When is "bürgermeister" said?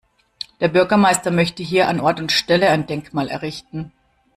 0.67-1.29